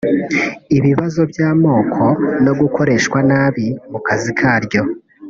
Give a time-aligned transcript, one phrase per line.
[0.77, 2.05] ibibazo by’amoko
[2.45, 4.81] no gukoreshwa nabi mu kazi karyo